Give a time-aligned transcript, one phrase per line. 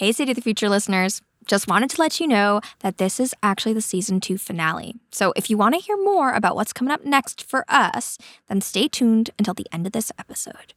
[0.00, 1.22] Hey, City of the Future listeners.
[1.48, 4.94] Just wanted to let you know that this is actually the season two finale.
[5.10, 8.16] So if you want to hear more about what's coming up next for us,
[8.46, 10.72] then stay tuned until the end of this episode.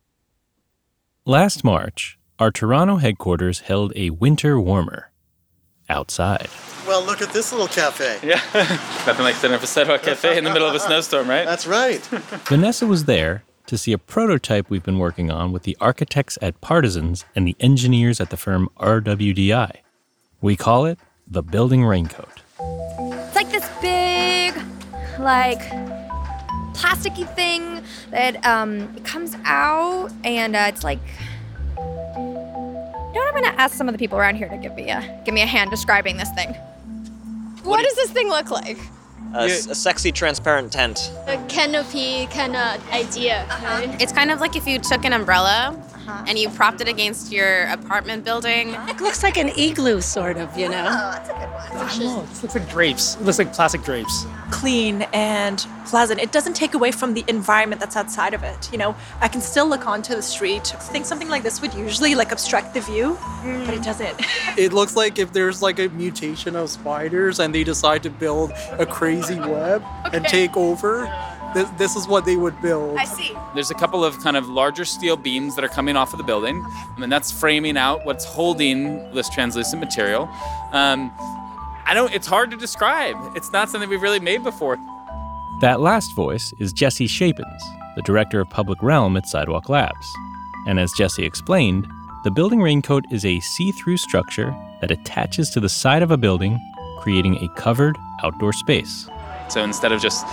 [1.23, 5.12] Last March, our Toronto headquarters held a winter warmer
[5.88, 6.49] outside.
[6.88, 8.17] Well, look at this little cafe.
[8.28, 8.42] Yeah,
[9.06, 11.46] nothing like sitting up a sidewalk cafe in the middle of a snowstorm, right?
[11.46, 12.01] That's right.
[12.47, 16.59] Vanessa was there to see a prototype we've been working on with the architects at
[16.59, 19.77] Partisans and the engineers at the firm RWDI.
[20.41, 22.41] We call it the building raincoat.
[22.59, 24.61] It's like this big,
[25.20, 25.61] like,
[26.73, 30.99] plasticky thing that um, it comes out and uh, it's like.
[31.77, 33.35] You know what?
[33.35, 35.44] I'm gonna ask some of the people around here to give me a give me
[35.44, 36.49] a hand describing this thing.
[37.63, 38.77] What does this thing look like?
[39.34, 41.12] A, s- a sexy transparent tent.
[41.27, 43.44] a canopy kind of idea.
[43.49, 43.88] Uh-huh.
[43.88, 44.02] Right?
[44.02, 45.76] It's kind of like if you took an umbrella
[46.07, 46.25] Uh-huh.
[46.27, 48.69] and you propped it against your apartment building.
[48.87, 50.85] It looks like an igloo, sort of, you know?
[50.87, 51.99] Oh, that's a good one.
[51.99, 53.16] No, oh, it looks like drapes.
[53.16, 54.25] It looks like plastic drapes.
[54.52, 56.19] clean and pleasant.
[56.19, 58.71] It doesn't take away from the environment that's outside of it.
[58.71, 60.73] You know, I can still look onto the street.
[60.75, 63.17] I think something like this would usually like obstruct the view,
[63.65, 64.19] but it doesn't.
[64.58, 68.52] It looks like if there's like a mutation of spiders and they decide to build
[68.73, 71.05] a crazy web and take over,
[71.53, 72.97] this, this is what they would build.
[72.97, 73.35] I see.
[73.53, 76.23] There's a couple of kind of larger steel beams that are coming off of the
[76.23, 76.66] building,
[76.97, 80.23] and that's framing out what's holding this translucent material.
[80.71, 81.11] Um,
[81.85, 82.13] I don't.
[82.13, 83.16] It's hard to describe.
[83.35, 84.77] It's not something we've really made before.
[85.61, 87.61] That last voice is Jesse Shapins,
[87.95, 90.13] the director of public realm at Sidewalk Labs.
[90.67, 91.88] And as Jesse explained,
[92.23, 96.17] the building raincoat is a see through structure that attaches to the side of a
[96.17, 96.59] building,
[96.99, 99.09] creating a covered outdoor space.
[99.49, 100.25] So instead of just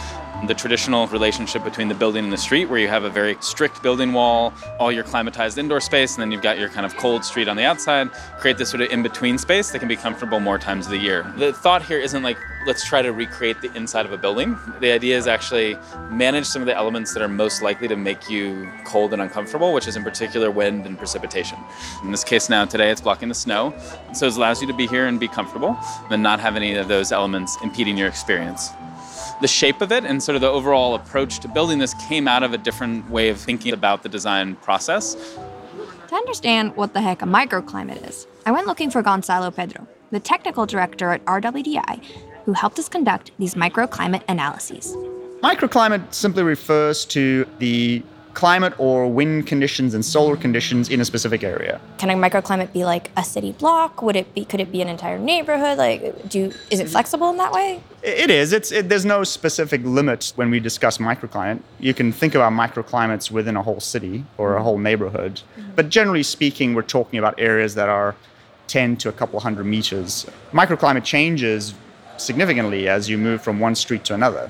[0.47, 3.83] the traditional relationship between the building and the street, where you have a very strict
[3.83, 7.25] building wall, all your climatized indoor space, and then you've got your kind of cold
[7.25, 10.39] street on the outside, create this sort of in between space that can be comfortable
[10.39, 11.33] more times of the year.
[11.37, 14.56] The thought here isn't like, let's try to recreate the inside of a building.
[14.81, 15.77] The idea is actually
[16.09, 19.72] manage some of the elements that are most likely to make you cold and uncomfortable,
[19.72, 21.59] which is in particular wind and precipitation.
[22.05, 23.75] In this case now, today it's blocking the snow,
[24.15, 25.77] so it allows you to be here and be comfortable
[26.11, 28.71] and not have any of those elements impeding your experience
[29.41, 32.43] the shape of it and sort of the overall approach to building this came out
[32.43, 35.16] of a different way of thinking about the design process.
[36.09, 40.21] To understand what the heck a microclimate is, I went looking for Gonzalo Pedro, the
[40.21, 42.03] technical director at RWDI,
[42.44, 44.97] who helped us conduct these microclimate analyses.
[45.43, 48.03] Microclimate simply refers to the
[48.38, 51.81] climate or wind conditions and solar conditions in a specific area.
[51.99, 54.00] Can a microclimate be like a city block?
[54.00, 54.44] Would it be?
[54.44, 55.76] Could it be an entire neighborhood?
[55.76, 57.82] Like, do is it flexible in that way?
[58.04, 58.53] It is.
[58.53, 61.62] It's it, there's no specific limit when we discuss microclimate.
[61.81, 65.72] You can think about microclimates within a whole city or a whole neighborhood, mm-hmm.
[65.75, 68.15] but generally speaking, we're talking about areas that are
[68.69, 70.26] 10 to a couple hundred meters.
[70.53, 71.75] Microclimate changes
[72.19, 74.49] significantly as you move from one street to another.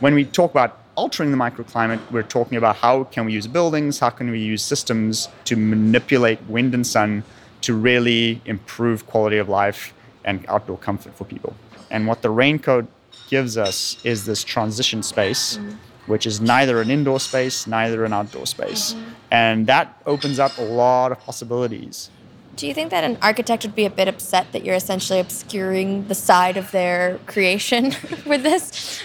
[0.00, 3.98] When we talk about altering the microclimate, we're talking about how can we use buildings,
[3.98, 7.22] how can we use systems to manipulate wind and sun
[7.60, 9.92] to really improve quality of life
[10.24, 11.54] and outdoor comfort for people.
[11.90, 12.86] And what the raincoat
[13.28, 15.72] gives us is this transition space, mm-hmm.
[16.06, 18.92] which is neither an indoor space, neither an outdoor space.
[18.92, 19.10] Mm-hmm.
[19.30, 22.10] And that opens up a lot of possibilities.
[22.56, 26.08] Do you think that an architect would be a bit upset that you're essentially obscuring
[26.08, 27.92] the side of their creation
[28.26, 29.02] with this?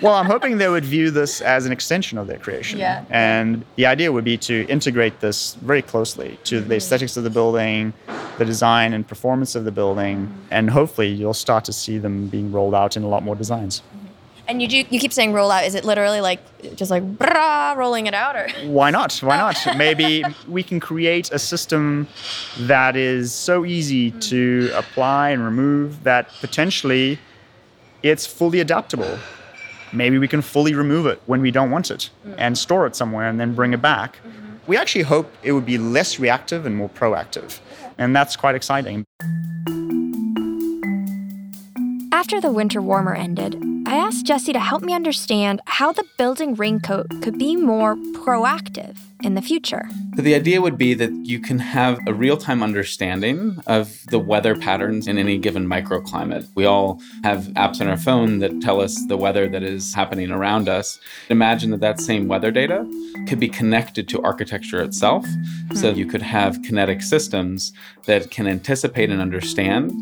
[0.00, 2.78] Well, I'm hoping they would view this as an extension of their creation.
[2.78, 3.04] Yeah.
[3.10, 6.72] And the idea would be to integrate this very closely to the mm-hmm.
[6.74, 7.92] aesthetics of the building,
[8.38, 12.52] the design and performance of the building, and hopefully you'll start to see them being
[12.52, 13.82] rolled out in a lot more designs.
[14.52, 15.64] And you do, you keep saying roll out.
[15.64, 16.38] Is it literally like
[16.76, 19.16] just like brah, rolling it out, or Why not?
[19.22, 19.56] Why not?
[19.78, 22.06] Maybe we can create a system
[22.58, 24.18] that is so easy hmm.
[24.18, 27.18] to apply and remove that potentially
[28.02, 29.18] it's fully adaptable.
[29.90, 32.34] Maybe we can fully remove it when we don't want it hmm.
[32.36, 34.16] and store it somewhere and then bring it back.
[34.16, 34.56] Mm-hmm.
[34.66, 37.58] We actually hope it would be less reactive and more proactive.
[37.96, 39.06] And that's quite exciting.
[42.12, 46.54] After the winter warmer ended, I asked Jesse to help me understand how the building
[46.54, 49.88] raincoat could be more proactive in the future.
[50.16, 54.54] So the idea would be that you can have a real-time understanding of the weather
[54.54, 56.46] patterns in any given microclimate.
[56.54, 60.30] We all have apps on our phone that tell us the weather that is happening
[60.30, 60.98] around us.
[61.28, 62.86] Imagine that that same weather data
[63.26, 65.26] could be connected to architecture itself.
[65.74, 65.98] So hmm.
[65.98, 67.72] you could have kinetic systems
[68.04, 69.92] that can anticipate and understand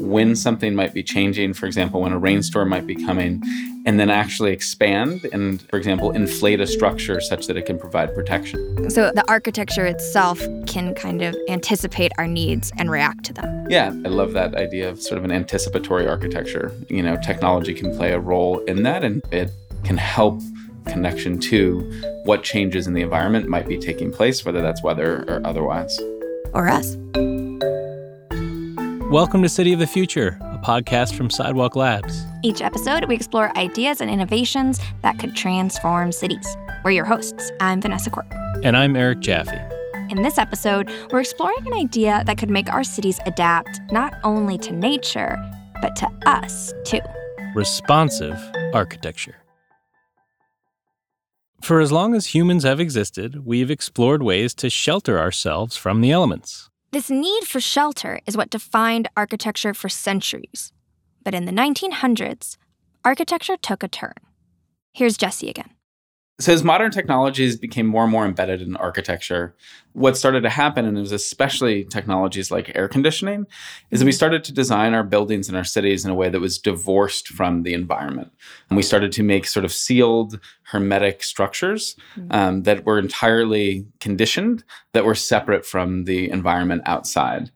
[0.00, 3.42] when something might be changing, for example, when a rainstorm might be coming,
[3.86, 8.14] and then actually expand and, for example, inflate a structure such that it can provide
[8.14, 8.90] protection.
[8.90, 13.66] So the architecture itself can kind of anticipate our needs and react to them.
[13.70, 16.72] Yeah, I love that idea of sort of an anticipatory architecture.
[16.88, 19.50] You know, technology can play a role in that and it
[19.84, 20.40] can help
[20.86, 21.80] connection to
[22.24, 25.98] what changes in the environment might be taking place, whether that's weather or otherwise.
[26.52, 26.96] Or us.
[29.10, 32.24] Welcome to City of the Future, a podcast from Sidewalk Labs.
[32.44, 36.56] Each episode, we explore ideas and innovations that could transform cities.
[36.84, 37.50] We're your hosts.
[37.58, 38.30] I'm Vanessa Quirk.
[38.62, 39.58] And I'm Eric Jaffe.
[40.10, 44.56] In this episode, we're exploring an idea that could make our cities adapt not only
[44.58, 45.36] to nature,
[45.82, 47.00] but to us too.
[47.56, 48.38] Responsive
[48.72, 49.38] architecture.
[51.62, 56.12] For as long as humans have existed, we've explored ways to shelter ourselves from the
[56.12, 56.69] elements.
[56.92, 60.72] This need for shelter is what defined architecture for centuries.
[61.22, 62.56] But in the 1900s,
[63.04, 64.14] architecture took a turn.
[64.92, 65.70] Here's Jesse again.
[66.40, 69.54] So as modern technologies became more and more embedded in architecture,
[69.92, 73.46] what started to happen, and it was especially technologies like air conditioning,
[73.90, 76.40] is that we started to design our buildings and our cities in a way that
[76.40, 78.32] was divorced from the environment.
[78.70, 81.94] And we started to make sort of sealed, hermetic structures
[82.30, 84.64] um, that were entirely conditioned,
[84.94, 87.50] that were separate from the environment outside.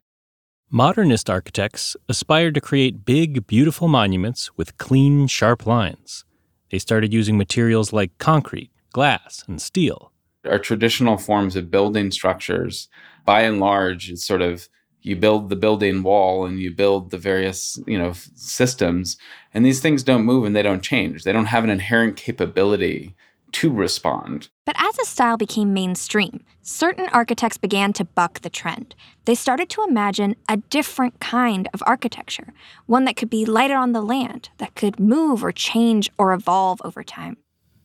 [0.69, 6.23] Modernist architects aspired to create big, beautiful monuments with clean, sharp lines.
[6.69, 10.13] They started using materials like concrete, glass, and steel.
[10.49, 12.87] Our traditional forms of building structures,
[13.25, 14.69] by and large, it's sort of
[15.01, 19.17] you build the building wall and you build the various you know systems
[19.53, 21.23] and these things don't move and they don't change.
[21.23, 23.15] They don't have an inherent capability
[23.51, 24.47] to respond.
[24.65, 28.95] But as a style became mainstream certain architects began to buck the trend.
[29.25, 32.53] They started to imagine a different kind of architecture
[32.85, 36.79] one that could be lighter on the land that could move or change or evolve
[36.85, 37.35] over time.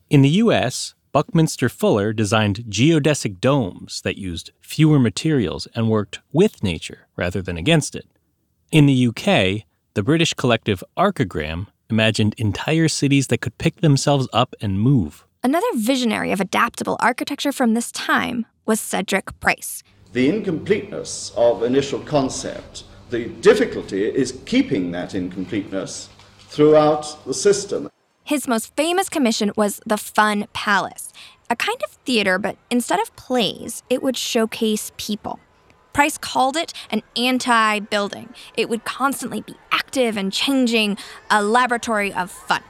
[0.09, 6.63] In the us Buckminster Fuller designed geodesic domes that used fewer materials and worked with
[6.63, 8.07] nature rather than against it.
[8.71, 14.55] In the UK, the British collective Archigram imagined entire cities that could pick themselves up
[14.61, 15.25] and move.
[15.43, 19.83] Another visionary of adaptable architecture from this time was Cedric Price.
[20.13, 26.07] The incompleteness of initial concept, the difficulty is keeping that incompleteness
[26.47, 27.90] throughout the system.
[28.31, 31.11] His most famous commission was the Fun Palace,
[31.49, 35.41] a kind of theater, but instead of plays, it would showcase people.
[35.91, 38.33] Price called it an anti building.
[38.55, 40.95] It would constantly be active and changing,
[41.29, 42.63] a laboratory of fun.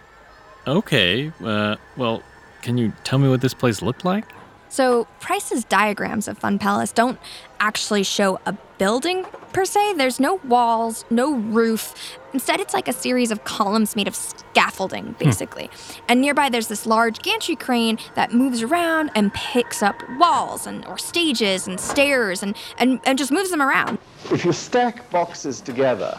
[0.66, 2.24] Okay, uh, well,
[2.64, 4.26] can you tell me what this place looked like?
[4.72, 7.20] So, Price's diagrams of Fun Palace don't
[7.60, 9.96] actually show a building per se.
[9.96, 11.94] There's no walls, no roof.
[12.32, 15.66] Instead, it's like a series of columns made of scaffolding, basically.
[15.66, 16.02] Hmm.
[16.08, 20.86] And nearby, there's this large gantry crane that moves around and picks up walls and
[20.86, 23.98] or stages and stairs and, and, and just moves them around.
[24.32, 26.18] If you stack boxes together,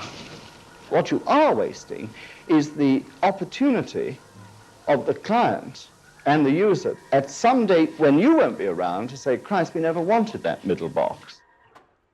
[0.91, 2.11] what you are wasting
[2.49, 4.19] is the opportunity
[4.89, 5.89] of the client
[6.27, 9.81] and the user at some date when you won't be around to say, Christ, we
[9.81, 11.41] never wanted that middle box.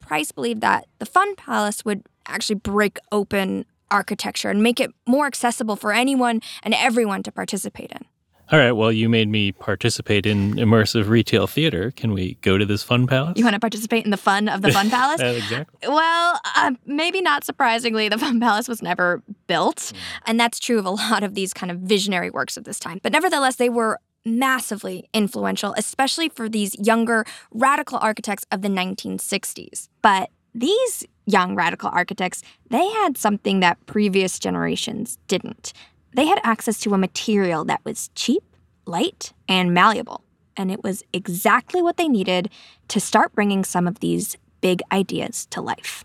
[0.00, 5.26] Price believed that the Fun Palace would actually break open architecture and make it more
[5.26, 8.04] accessible for anyone and everyone to participate in.
[8.50, 11.90] All right, well, you made me participate in immersive retail theater.
[11.90, 13.34] Can we go to this fun palace?
[13.36, 15.20] You want to participate in the fun of the fun palace?
[15.20, 15.86] exactly.
[15.86, 19.76] Well, uh, maybe not surprisingly, the fun palace was never built.
[19.76, 19.94] Mm.
[20.26, 23.00] And that's true of a lot of these kind of visionary works of this time.
[23.02, 29.88] But nevertheless, they were massively influential, especially for these younger radical architects of the 1960s.
[30.00, 35.74] But these young radical architects, they had something that previous generations didn't
[36.18, 38.42] they had access to a material that was cheap,
[38.86, 40.24] light, and malleable.
[40.56, 42.50] And it was exactly what they needed
[42.88, 46.04] to start bringing some of these big ideas to life.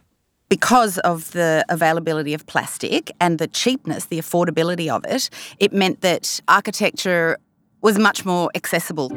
[0.49, 6.01] Because of the availability of plastic and the cheapness, the affordability of it, it meant
[6.01, 7.37] that architecture
[7.81, 9.09] was much more accessible.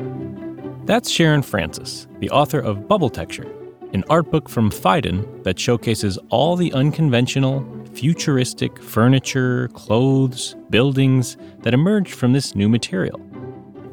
[0.87, 3.53] That's Sharon Francis, the author of Bubbletecture,
[3.97, 11.73] an art book from Phaidon that showcases all the unconventional, futuristic furniture, clothes, buildings that
[11.73, 13.19] emerged from this new material.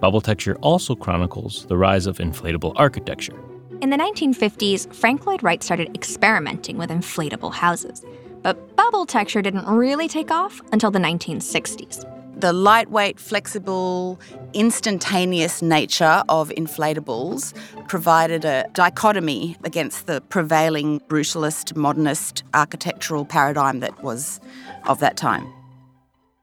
[0.02, 3.40] Bubbletecture also chronicles the rise of inflatable architecture.
[3.80, 8.04] In the 1950s, Frank Lloyd Wright started experimenting with inflatable houses.
[8.42, 12.13] But bubbletecture didn't really take off until the 1960s
[12.44, 14.20] the lightweight, flexible,
[14.54, 17.54] instantaneous nature of inflatables
[17.88, 24.42] provided a dichotomy against the prevailing brutalist, modernist architectural paradigm that was
[24.88, 25.48] of that time.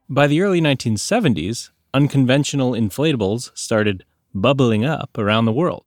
[0.09, 4.03] By the early 1970s, unconventional inflatables started
[4.33, 5.83] bubbling up around the world.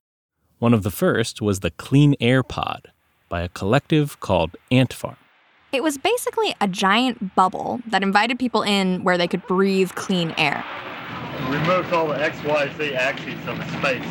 [0.60, 2.92] One of the first was the Clean Air Pod
[3.28, 5.16] by a collective called Ant Farm.
[5.74, 10.32] It was basically a giant bubble that invited people in where they could breathe clean
[10.38, 10.64] air.
[11.48, 14.06] Removes all the XYZ axes of space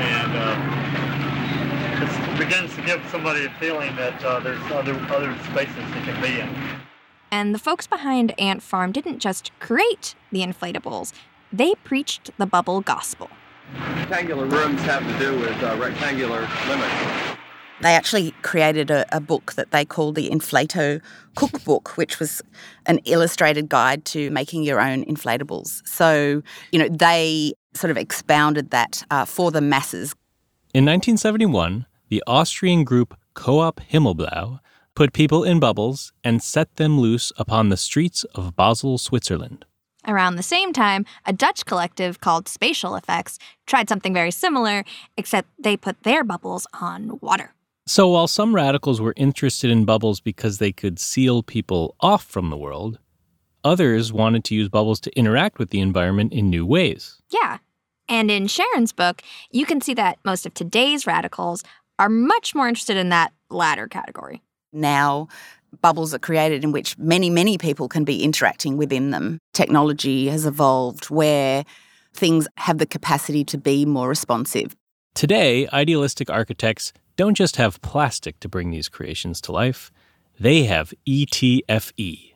[0.00, 0.56] and uh,
[2.32, 6.22] it begins to give somebody a feeling that uh, there's other, other spaces they can
[6.22, 6.48] be in.
[7.30, 11.12] And the folks behind Ant Farm didn't just create the inflatables,
[11.52, 13.28] they preached the bubble gospel.
[13.74, 17.37] Rectangular rooms have to do with uh, rectangular limits.
[17.80, 21.00] They actually created a, a, book that they called the Inflato
[21.36, 22.42] Cookbook, which was
[22.86, 25.86] an illustrated guide to making your own inflatables.
[25.86, 26.42] So,
[26.72, 30.14] you know, they sort of expounded that uh, for the masses.
[30.74, 34.58] In 1971, the Austrian group Coop Himmelblau
[34.96, 39.64] put people in bubbles and set them loose upon the streets of Basel, Switzerland.
[40.08, 44.84] Around the same time, a Dutch collective called Spatial Effects tried something very similar,
[45.16, 47.54] except they put their bubbles on water.
[47.88, 52.50] So while some radicals were interested in bubbles because they could seal people off from
[52.50, 52.98] the world,
[53.64, 57.16] others wanted to use bubbles to interact with the environment in new ways.
[57.30, 57.56] Yeah.
[58.06, 61.64] And in Sharon's book, you can see that most of today's radicals
[61.98, 64.42] are much more interested in that latter category.
[64.70, 65.28] Now,
[65.80, 69.38] bubbles are created in which many, many people can be interacting within them.
[69.54, 71.64] Technology has evolved where
[72.12, 74.76] things have the capacity to be more responsive.
[75.14, 79.90] Today, idealistic architects don't just have plastic to bring these creations to life,
[80.38, 82.32] they have ETFE.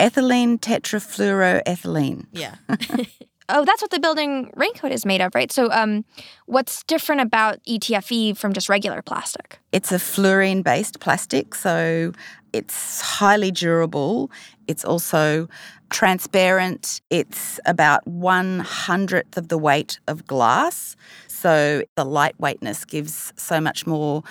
[0.00, 2.26] Ethylene tetrafluoroethylene.
[2.32, 2.56] Yeah.
[3.48, 5.52] oh, that's what the building raincoat is made of, right?
[5.52, 6.04] So, um,
[6.46, 9.60] what's different about ETFE from just regular plastic?
[9.70, 12.12] It's a fluorine based plastic, so
[12.52, 14.32] it's highly durable.
[14.66, 15.48] It's also
[15.90, 17.00] transparent.
[17.08, 20.96] It's about one hundredth of the weight of glass.
[21.44, 24.22] So the lightweightness gives so much more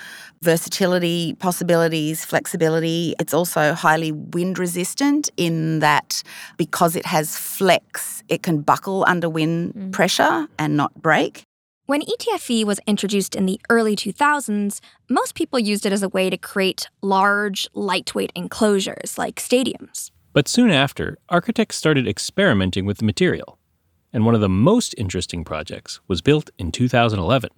[0.41, 3.13] versatility, possibilities, flexibility.
[3.20, 6.24] It's also highly wind resistant in that
[6.58, 9.91] because it has flex, it can buckle under wind mm.
[9.91, 11.43] pressure and not break.
[11.86, 16.32] When ETFE was introduced in the early 2000s, most people used it as a way
[16.32, 20.10] to create large, lightweight enclosures like stadiums.
[20.34, 23.60] But soon after, architects started experimenting with the material
[24.13, 27.50] and one of the most interesting projects was built in 2011.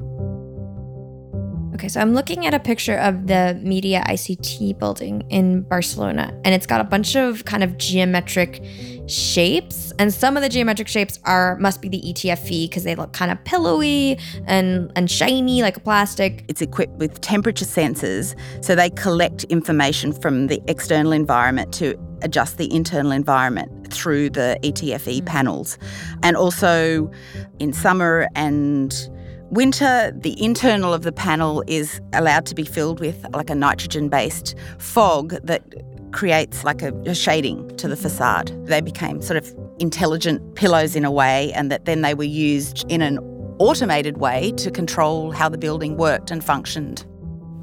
[1.76, 6.56] Okay, so I'm looking at a picture of the Media ICT building in Barcelona, and
[6.56, 8.64] it's got a bunch of kind of geometric
[9.08, 13.12] shapes, and some of the geometric shapes are must be the ETFE because they look
[13.12, 16.46] kind of pillowy and and shiny like a plastic.
[16.48, 22.58] It's equipped with temperature sensors, so they collect information from the external environment to adjust
[22.58, 25.77] the internal environment through the ETFE panels.
[26.24, 27.12] And also
[27.60, 28.94] in summer and
[29.50, 34.10] winter, the internal of the panel is allowed to be filled with like a nitrogen
[34.10, 35.63] based fog that
[36.12, 38.51] creates like a, a, shading to the facade.
[38.65, 42.86] They became sort of intelligent pillows in a way, and that then they were used
[42.89, 43.20] in an
[43.60, 47.06] automated way to control how the building worked and functioned.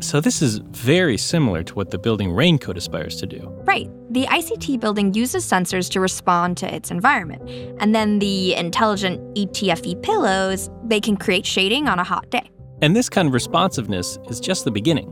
[0.02, 3.38] So, this is very similar to what the building raincoat aspires to do.
[3.64, 3.88] Right.
[4.10, 7.48] The ICT building uses sensors to respond to its environment.
[7.80, 12.50] And then the intelligent ETFE pillows, they can create shading on a hot day.
[12.82, 15.08] And this kind of responsiveness is just the beginning.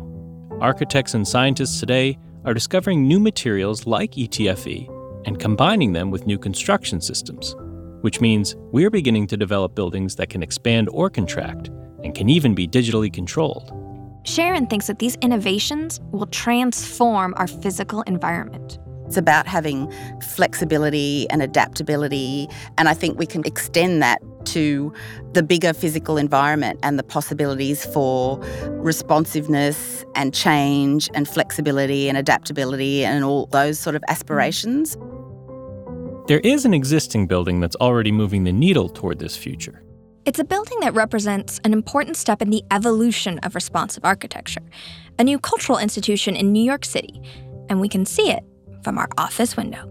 [0.60, 4.88] Architects and scientists today are discovering new materials like ETFE
[5.24, 7.54] and combining them with new construction systems,
[8.00, 11.68] which means we're beginning to develop buildings that can expand or contract
[12.02, 13.79] and can even be digitally controlled.
[14.24, 18.78] Sharon thinks that these innovations will transform our physical environment.
[19.06, 19.92] It's about having
[20.36, 22.48] flexibility and adaptability,
[22.78, 24.92] and I think we can extend that to
[25.32, 33.04] the bigger physical environment and the possibilities for responsiveness and change and flexibility and adaptability
[33.04, 34.96] and all those sort of aspirations.
[36.28, 39.82] There is an existing building that's already moving the needle toward this future.
[40.26, 44.60] It's a building that represents an important step in the evolution of responsive architecture,
[45.18, 47.22] a new cultural institution in New York City,
[47.70, 48.44] and we can see it
[48.82, 49.86] from our office window.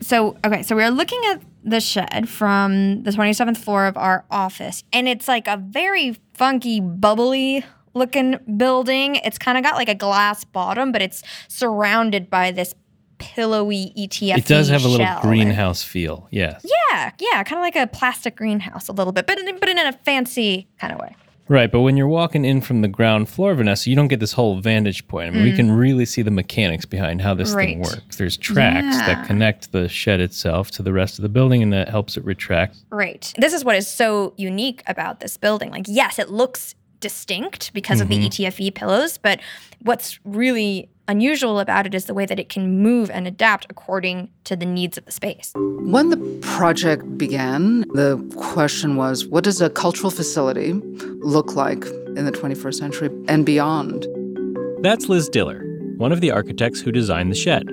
[0.00, 4.82] So, okay, so we're looking at the shed from the 27th floor of our office,
[4.92, 9.16] and it's like a very funky, bubbly looking building.
[9.16, 12.74] It's kind of got like a glass bottom, but it's surrounded by this
[13.18, 14.36] pillowy ETFE.
[14.38, 16.28] It does have a little greenhouse feel.
[16.30, 16.64] Yes.
[16.90, 19.78] Yeah, yeah, kind of like a plastic greenhouse a little bit, but in, but in
[19.78, 21.14] a fancy kind of way.
[21.50, 24.32] Right, but when you're walking in from the ground floor, Vanessa, you don't get this
[24.32, 25.28] whole vantage point.
[25.28, 25.56] I mean, we Mm.
[25.56, 28.16] can really see the mechanics behind how this thing works.
[28.16, 29.06] There's tracks Yeah.
[29.06, 32.24] that connect the shed itself to the rest of the building, and that helps it
[32.26, 32.76] retract.
[32.90, 33.32] Right.
[33.38, 35.70] This is what is so unique about this building.
[35.70, 38.18] Like, yes, it looks distinct because of the.
[38.26, 39.40] ETFE E pillows, but
[39.82, 44.28] what's really unusual about it is the way that it can move and adapt according
[44.44, 45.52] to the needs of the space.
[45.56, 50.74] When the project began, the question was what does a cultural facility
[51.20, 51.84] look like
[52.16, 54.06] in the 21st century and beyond?
[54.82, 55.62] That's Liz Diller,
[55.96, 57.68] one of the architects who designed the shed.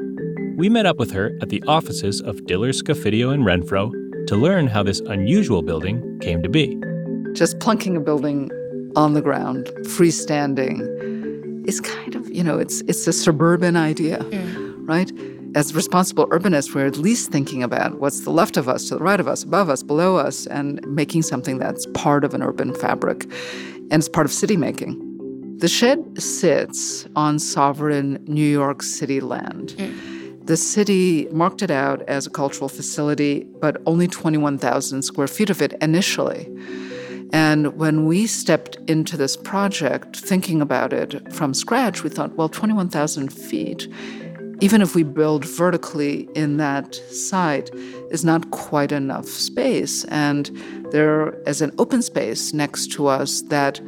[0.58, 3.92] We met up with her at the offices of Diller, Scofidio, and Renfro
[4.27, 6.82] to learn how this unusual building came to be.
[7.34, 8.50] Just plunking a building
[8.96, 11.15] on the ground, freestanding,
[11.68, 14.76] is kind of, you know, it's it's a suburban idea, mm.
[14.88, 15.12] right?
[15.56, 19.04] As responsible urbanists, we're at least thinking about what's the left of us, to the
[19.04, 22.74] right of us, above us, below us, and making something that's part of an urban
[22.74, 23.26] fabric
[23.92, 25.02] and it's part of city making.
[25.60, 29.76] The shed sits on sovereign New York City land.
[29.78, 30.46] Mm.
[30.46, 35.62] The city marked it out as a cultural facility, but only 21,000 square feet of
[35.62, 36.46] it initially.
[37.32, 42.50] And when we stepped into this project, thinking about it from scratch, we thought, well,
[42.50, 43.88] 21,000 feet,
[44.62, 47.70] even if we build vertically in that site,
[48.12, 50.05] is not quite enough space.
[50.05, 50.50] And
[50.91, 53.82] there is an open space next to us that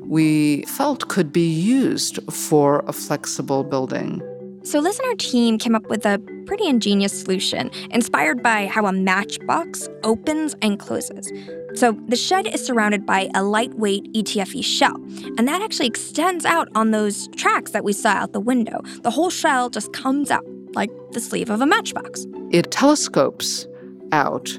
[0.00, 4.22] we felt could be used for a flexible building.
[4.66, 8.86] So, Liz and her team came up with a pretty ingenious solution inspired by how
[8.86, 11.32] a matchbox opens and closes.
[11.76, 14.96] So, the shed is surrounded by a lightweight ETFE shell,
[15.38, 18.80] and that actually extends out on those tracks that we saw out the window.
[19.02, 20.44] The whole shell just comes out
[20.74, 22.26] like the sleeve of a matchbox.
[22.50, 23.68] It telescopes
[24.10, 24.58] out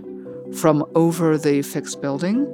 [0.54, 2.48] from over the fixed building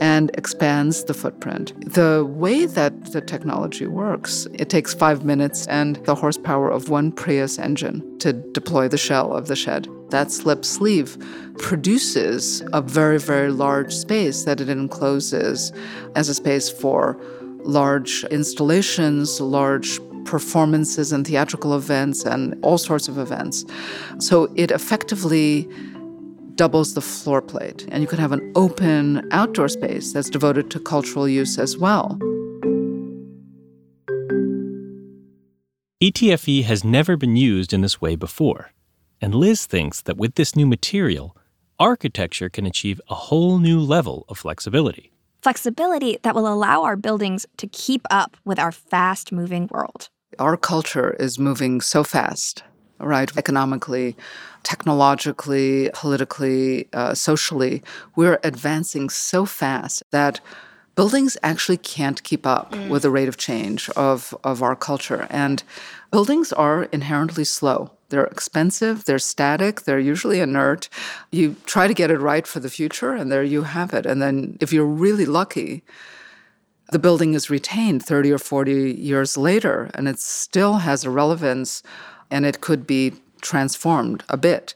[0.00, 1.72] and expands the footprint.
[1.94, 7.12] The way that the technology works, it takes five minutes and the horsepower of one
[7.12, 9.88] Prius engine to deploy the shell of the shed.
[10.10, 11.18] That slip sleeve
[11.58, 15.72] produces a very, very large space that it encloses
[16.14, 17.20] as a space for
[17.60, 23.64] large installations, large performances and theatrical events, and all sorts of events.
[24.18, 25.68] So it effectively
[26.58, 30.80] doubles the floor plate, and you could have an open outdoor space that's devoted to
[30.80, 32.18] cultural use as well.
[36.02, 38.72] ETFE has never been used in this way before,
[39.20, 41.36] and Liz thinks that with this new material,
[41.78, 45.12] architecture can achieve a whole new level of flexibility.
[45.42, 50.08] Flexibility that will allow our buildings to keep up with our fast moving world.
[50.38, 52.64] Our culture is moving so fast,
[53.00, 53.34] right?
[53.36, 54.16] Economically,
[54.62, 57.82] technologically, politically, uh, socially,
[58.16, 60.40] we're advancing so fast that
[60.94, 65.28] buildings actually can't keep up with the rate of change of, of our culture.
[65.30, 65.62] And
[66.10, 67.92] buildings are inherently slow.
[68.08, 70.88] They're expensive, they're static, they're usually inert.
[71.30, 74.06] You try to get it right for the future, and there you have it.
[74.06, 75.84] And then if you're really lucky,
[76.90, 81.82] the building is retained 30 or 40 years later, and it still has a relevance
[82.30, 84.74] and it could be transformed a bit.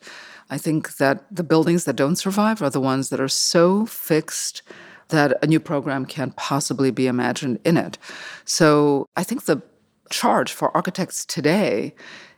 [0.51, 4.63] I think that the buildings that don't survive are the ones that are so fixed
[5.09, 7.99] that a new program can't possibly be imagined in it.
[8.45, 9.63] So I think the
[10.11, 11.95] charge for architects today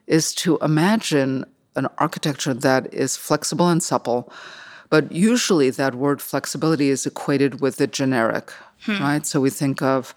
[0.07, 1.45] is to imagine
[1.77, 4.33] an architecture that is flexible and supple.
[4.91, 8.53] But usually that word flexibility is equated with the generic,
[8.85, 9.03] Hmm.
[9.03, 9.27] right?
[9.27, 10.15] So we think of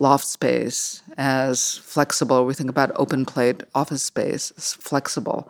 [0.00, 2.46] loft space as flexible.
[2.46, 5.48] We think about open plate office space as flexible.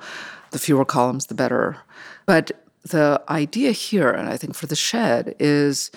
[0.51, 1.79] The fewer columns, the better.
[2.27, 2.51] But
[2.83, 5.93] the idea here, and I think for the shed, is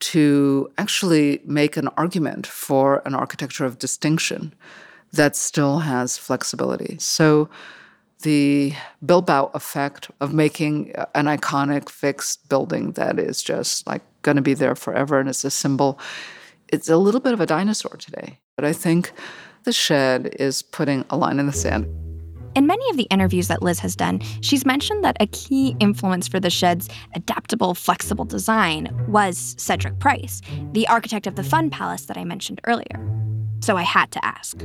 [0.00, 4.52] to actually make an argument for an architecture of distinction
[5.12, 6.96] that still has flexibility.
[6.98, 7.48] So
[8.22, 14.42] the Bilbao effect of making an iconic fixed building that is just like going to
[14.42, 15.98] be there forever and it's a symbol,
[16.74, 18.40] it's a little bit of a dinosaur today.
[18.56, 19.12] But I think
[19.62, 21.86] the shed is putting a line in the sand.
[22.56, 26.28] In many of the interviews that Liz has done, she's mentioned that a key influence
[26.28, 30.40] for the shed's adaptable, flexible design was Cedric Price,
[30.72, 33.00] the architect of the Fun Palace that I mentioned earlier.
[33.60, 34.62] So I had to ask,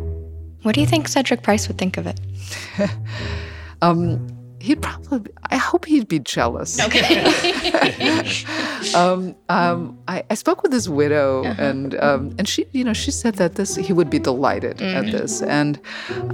[0.61, 2.19] what do you think Cedric Price would think of it?
[3.81, 4.27] Um,
[4.59, 6.79] he'd probably, I hope he'd be jealous.
[6.79, 7.23] Okay.
[8.95, 11.61] um, um, I, I, spoke with his widow, uh-huh.
[11.61, 14.93] and um, and she, you know, she said that this he would be delighted mm.
[14.93, 15.79] at this, and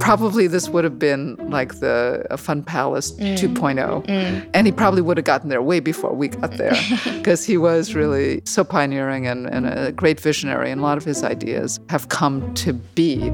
[0.00, 3.36] probably this would have been like the Fun Palace mm.
[3.36, 4.50] 2.0, mm.
[4.54, 7.94] and he probably would have gotten there way before we got there, because he was
[7.94, 12.08] really so pioneering and, and a great visionary, and a lot of his ideas have
[12.08, 13.32] come to be.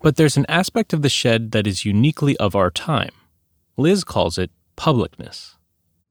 [0.00, 3.10] But there's an aspect of the shed that is uniquely of our time.
[3.76, 5.54] Liz calls it publicness.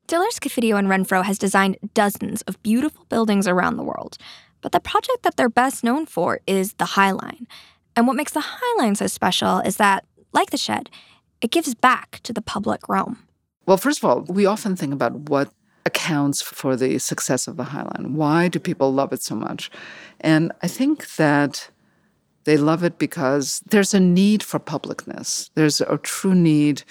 [0.08, 4.18] Diller, Scofidio, and Renfro has designed dozens of beautiful buildings around the world,
[4.62, 7.48] but the project that they're best known for is the High Line.
[7.96, 10.90] And what makes the High Line so special is that, like the shed,
[11.42, 13.20] it gives back to the public realm.
[13.66, 15.52] Well, first of all, we often think about what
[15.86, 18.16] accounts for the success of the High Line.
[18.16, 19.70] Why do people love it so much?
[20.22, 21.70] And I think that
[22.48, 25.50] they love it because there's a need for publicness.
[25.56, 26.84] There's a true need.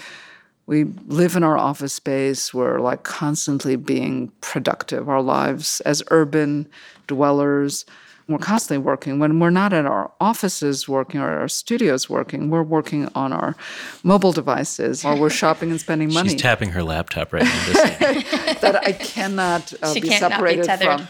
[0.66, 2.52] We live in our office space.
[2.52, 5.08] We're like constantly being productive.
[5.08, 6.68] Our lives as urban
[7.06, 7.86] dwellers,
[8.28, 9.18] we're constantly working.
[9.18, 13.56] When we're not at our offices working or our studios working, we're working on our
[14.02, 16.28] mobile devices or we're shopping and spending money.
[16.28, 17.72] She's tapping her laptop right now.
[18.60, 21.08] that I cannot uh, be separated be from.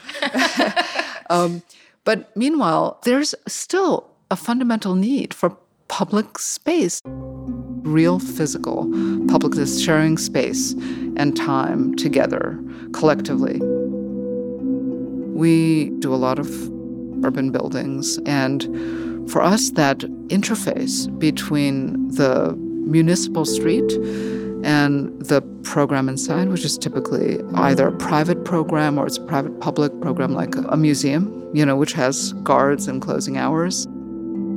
[1.31, 1.63] um,
[2.05, 5.57] but meanwhile, there's still a fundamental need for
[5.89, 8.91] public space, real physical
[9.29, 10.73] public sharing space
[11.17, 12.59] and time together
[12.93, 13.61] collectively.
[15.33, 16.49] We do a lot of
[17.25, 18.63] urban buildings, and
[19.31, 23.91] for us, that interface between the municipal street
[24.65, 29.61] and the program inside, which is typically either a private program or it's a private
[29.61, 33.87] public program like a museum, you know, which has guards and closing hours.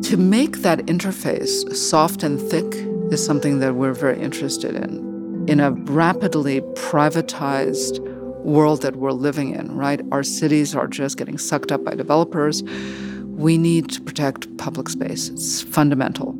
[0.10, 2.65] To make that interface soft and thick
[3.12, 5.45] is something that we're very interested in.
[5.48, 8.00] In a rapidly privatized
[8.43, 10.02] world that we're living in, right?
[10.12, 12.63] Our cities are just getting sucked up by developers.
[13.36, 16.36] We need to protect public space, it's fundamental.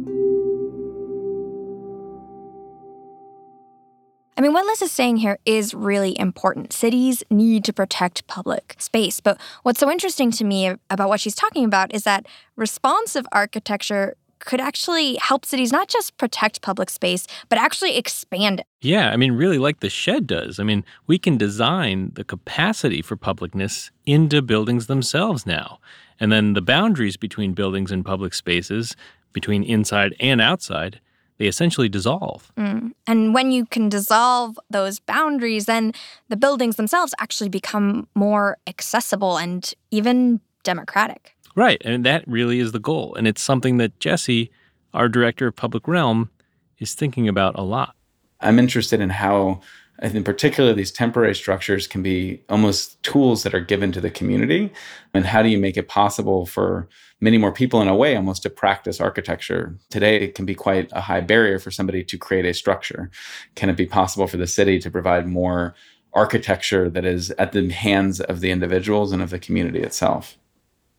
[4.40, 6.72] I mean, what Liz is saying here is really important.
[6.72, 9.20] Cities need to protect public space.
[9.20, 12.26] But what's so interesting to me about what she's talking about is that
[12.56, 18.66] responsive architecture could actually help cities not just protect public space, but actually expand it.
[18.80, 20.58] Yeah, I mean, really like the shed does.
[20.58, 25.80] I mean, we can design the capacity for publicness into buildings themselves now.
[26.18, 28.96] And then the boundaries between buildings and public spaces,
[29.34, 31.02] between inside and outside,
[31.40, 32.52] they essentially dissolve.
[32.58, 32.92] Mm.
[33.08, 35.94] And when you can dissolve those boundaries, then
[36.28, 41.36] the buildings themselves actually become more accessible and even democratic.
[41.56, 41.82] Right.
[41.84, 43.16] And that really is the goal.
[43.16, 44.52] And it's something that Jesse,
[44.94, 46.30] our director of public realm,
[46.78, 47.96] is thinking about a lot.
[48.42, 49.62] I'm interested in how
[50.02, 54.72] in particular, these temporary structures can be almost tools that are given to the community.
[55.14, 56.88] And how do you make it possible for
[57.20, 59.78] many more people, in a way, almost to practice architecture?
[59.90, 63.12] Today, it can be quite a high barrier for somebody to create a structure.
[63.56, 65.76] Can it be possible for the city to provide more
[66.14, 70.38] architecture that is at the hands of the individuals and of the community itself?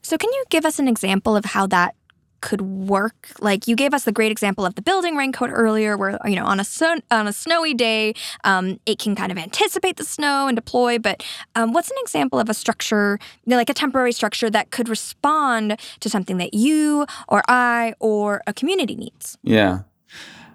[0.02, 1.94] So, can you give us an example of how that
[2.40, 3.28] could work.
[3.40, 6.44] Like you gave us the great example of the building raincoat earlier, where you know
[6.44, 10.48] on a sun, on a snowy day, um, it can kind of anticipate the snow
[10.48, 10.98] and deploy.
[10.98, 11.24] But
[11.54, 14.88] um, what's an example of a structure, you know, like a temporary structure that could
[14.88, 19.38] respond to something that you or I or a community needs?
[19.42, 19.80] Yeah,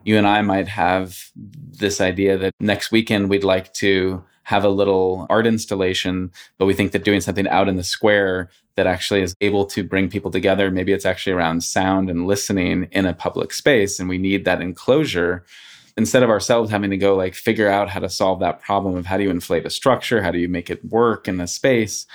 [0.03, 4.69] you and I might have this idea that next weekend we'd like to have a
[4.69, 9.21] little art installation, but we think that doing something out in the square that actually
[9.21, 13.13] is able to bring people together, maybe it's actually around sound and listening in a
[13.13, 15.43] public space, and we need that enclosure.
[15.97, 19.05] Instead of ourselves having to go like figure out how to solve that problem of
[19.05, 22.05] how do you inflate a structure, how do you make it work in a space,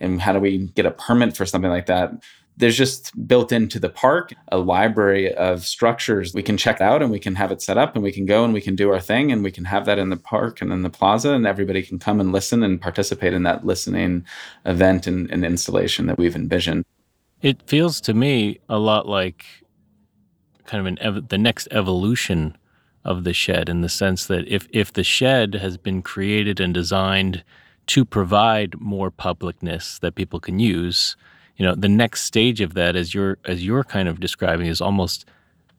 [0.00, 2.12] and how do we get a permit for something like that,
[2.58, 6.34] there's just built into the park a library of structures.
[6.34, 8.44] We can check out and we can have it set up and we can go
[8.44, 10.72] and we can do our thing and we can have that in the park and
[10.72, 14.26] in the plaza and everybody can come and listen and participate in that listening
[14.66, 16.84] event and, and installation that we've envisioned.
[17.42, 19.46] It feels to me a lot like
[20.66, 22.56] kind of an ev- the next evolution
[23.04, 26.74] of the shed in the sense that if if the shed has been created and
[26.74, 27.44] designed
[27.86, 31.16] to provide more publicness that people can use
[31.58, 34.80] you know the next stage of that as you're as you're kind of describing is
[34.80, 35.26] almost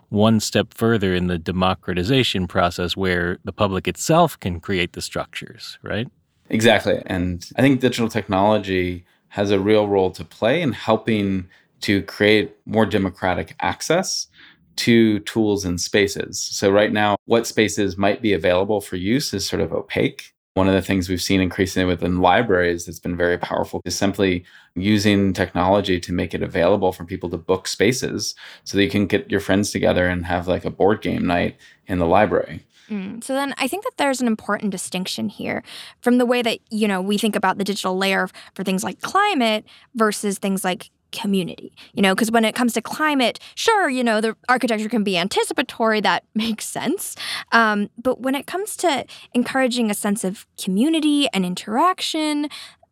[0.10, 5.80] one step further in the democratization process where the public itself can create the structures
[5.82, 6.08] right?
[6.50, 7.02] Exactly.
[7.06, 11.48] And i think digital technology has a real role to play in helping
[11.82, 14.28] to create more democratic access
[14.76, 16.40] to tools and spaces.
[16.40, 20.68] So right now what spaces might be available for use is sort of opaque One
[20.68, 24.44] of the things we've seen increasingly within libraries that's been very powerful is simply
[24.76, 29.08] using technology to make it available for people to book spaces so that you can
[29.08, 31.56] get your friends together and have like a board game night
[31.88, 32.66] in the library.
[32.90, 33.24] Mm.
[33.24, 35.64] So then I think that there's an important distinction here
[36.02, 39.00] from the way that, you know, we think about the digital layer for things like
[39.00, 39.64] climate
[39.96, 41.74] versus things like community.
[41.94, 45.18] You know, because when it comes to climate, sure, you know, the architecture can be
[45.18, 47.16] anticipatory, that makes sense.
[47.52, 52.50] Um, but when it comes to encouraging a sense of community and interaction,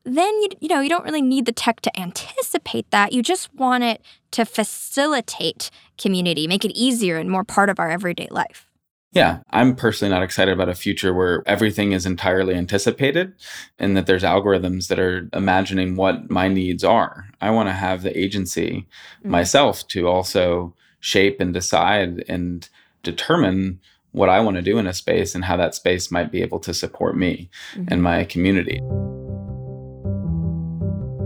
[0.07, 3.53] then you you know you don't really need the tech to anticipate that you just
[3.53, 4.01] want it
[4.31, 8.66] to facilitate community make it easier and more part of our everyday life
[9.11, 13.33] yeah, I'm personally not excited about a future where everything is entirely anticipated
[13.79, 17.27] and that there's algorithms that are imagining what my needs are.
[17.39, 18.85] I want to have the agency
[19.19, 19.31] mm-hmm.
[19.31, 22.67] myself to also shape and decide and
[23.03, 23.79] determine
[24.11, 26.59] what I want to do in a space and how that space might be able
[26.59, 27.85] to support me mm-hmm.
[27.87, 28.79] and my community.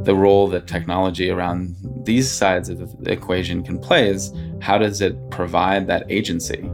[0.03, 5.01] The role that technology around these sides of the equation can play is how does
[5.01, 6.69] it provide that agency?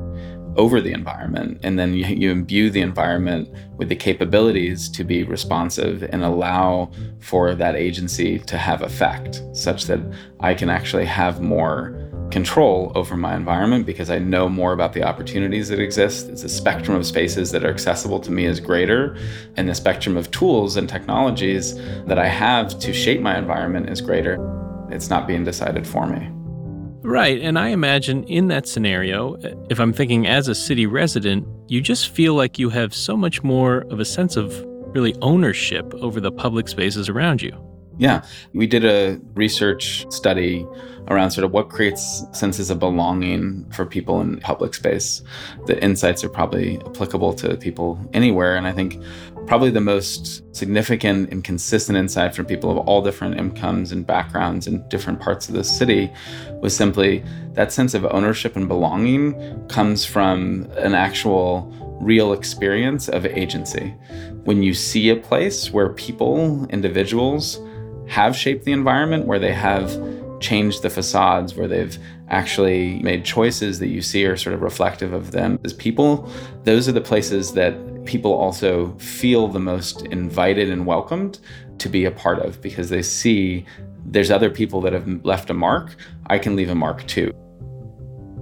[0.58, 1.60] Over the environment.
[1.64, 6.92] And then you, you imbue the environment with the capabilities to be responsive and allow
[7.20, 10.00] for that agency to have effect such that
[10.40, 15.04] I can actually have more control over my environment because I know more about the
[15.04, 16.30] opportunities that exist.
[16.30, 19.18] It's a spectrum of spaces that are accessible to me is greater,
[19.56, 24.02] and the spectrum of tools and technologies that I have to shape my environment is
[24.02, 24.38] greater.
[24.90, 26.37] It's not being decided for me.
[27.02, 27.42] Right.
[27.42, 29.38] And I imagine in that scenario,
[29.70, 33.44] if I'm thinking as a city resident, you just feel like you have so much
[33.44, 37.56] more of a sense of really ownership over the public spaces around you.
[37.98, 38.24] Yeah.
[38.54, 40.66] We did a research study
[41.08, 45.24] around sort of what creates senses of belonging for people in public space.
[45.66, 48.56] The insights are probably applicable to people anywhere.
[48.56, 49.02] And I think
[49.48, 54.68] probably the most significant and consistent insight from people of all different incomes and backgrounds
[54.68, 56.12] in different parts of the city
[56.62, 63.26] was simply that sense of ownership and belonging comes from an actual real experience of
[63.26, 63.96] agency.
[64.44, 67.60] When you see a place where people, individuals,
[68.08, 69.90] have shaped the environment, where they have
[70.40, 71.98] changed the facades, where they've
[72.30, 76.30] actually made choices that you see are sort of reflective of them as people,
[76.64, 77.74] those are the places that
[78.08, 81.40] people also feel the most invited and welcomed
[81.78, 83.66] to be a part of because they see
[84.06, 85.96] there's other people that have left a mark.
[86.28, 87.32] I can leave a mark too.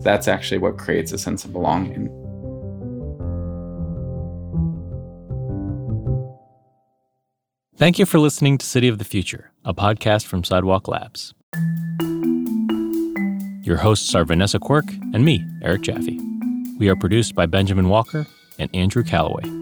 [0.01, 2.09] That's actually what creates a sense of belonging.
[7.77, 11.33] Thank you for listening to City of the Future, a podcast from Sidewalk Labs.
[13.65, 16.19] Your hosts are Vanessa Quirk and me, Eric Jaffe.
[16.77, 18.27] We are produced by Benjamin Walker
[18.59, 19.54] and Andrew Calloway.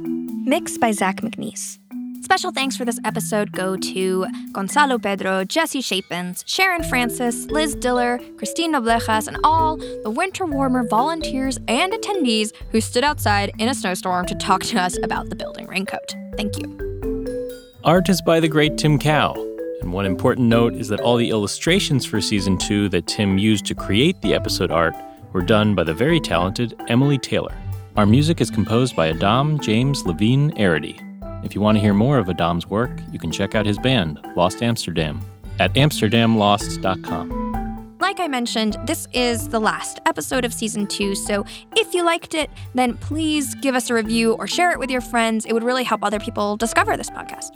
[0.45, 1.79] Mixed by Zach McNeese.
[2.21, 8.19] Special thanks for this episode go to Gonzalo Pedro, Jesse Shapins, Sharon Francis, Liz Diller,
[8.35, 13.73] Christine Noblejas, and all the Winter Warmer volunteers and attendees who stood outside in a
[13.73, 16.13] snowstorm to talk to us about the building raincoat.
[16.35, 17.71] Thank you.
[17.85, 19.33] Art is by the great Tim Cow.
[19.79, 23.65] And one important note is that all the illustrations for season two that Tim used
[23.67, 24.93] to create the episode art
[25.31, 27.55] were done by the very talented Emily Taylor.
[27.95, 30.99] Our music is composed by Adam James Levine Arity.
[31.45, 34.19] If you want to hear more of Adam's work, you can check out his band,
[34.35, 35.21] Lost Amsterdam,
[35.59, 37.97] at amsterdamlost.com.
[37.99, 42.33] Like I mentioned, this is the last episode of season two, so if you liked
[42.33, 45.45] it, then please give us a review or share it with your friends.
[45.45, 47.51] It would really help other people discover this podcast.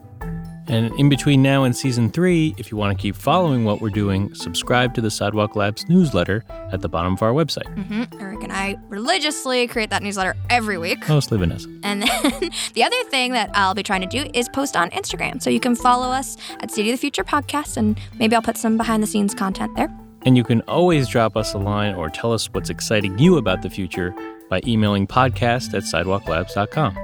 [0.69, 3.89] And in between now and season three, if you want to keep following what we're
[3.89, 7.73] doing, subscribe to the Sidewalk Labs newsletter at the bottom of our website.
[7.75, 8.19] Mm-hmm.
[8.19, 11.07] Eric and I religiously create that newsletter every week.
[11.07, 11.69] Mostly Vanessa.
[11.83, 15.41] And then the other thing that I'll be trying to do is post on Instagram.
[15.41, 18.57] So you can follow us at City of the Future Podcast, and maybe I'll put
[18.57, 19.95] some behind the scenes content there.
[20.23, 23.61] And you can always drop us a line or tell us what's exciting you about
[23.61, 24.13] the future
[24.49, 26.97] by emailing podcast at sidewalklabs.com.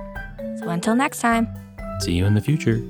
[0.59, 1.47] So until next time,
[2.01, 2.81] see you in the future.